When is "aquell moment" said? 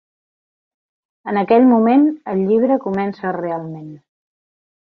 1.41-2.07